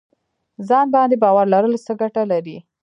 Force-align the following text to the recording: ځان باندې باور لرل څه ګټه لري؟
ځان 0.67 0.85
باندې 0.95 1.15
باور 1.23 1.45
لرل 1.53 1.73
څه 1.85 1.91
ګټه 2.01 2.21
لري؟ 2.31 2.57